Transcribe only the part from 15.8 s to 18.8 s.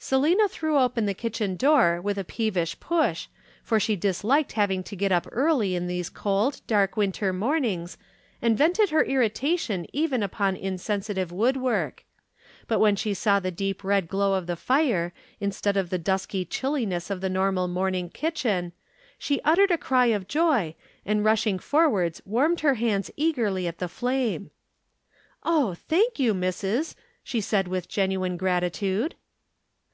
the dusky chillness of the normal morning kitchen,